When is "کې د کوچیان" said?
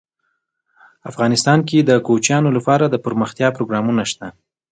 1.67-2.43